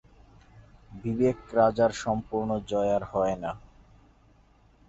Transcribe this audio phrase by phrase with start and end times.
[0.91, 3.51] বিবেক-রাজার সম্পূর্ণ জয় আর হয় না।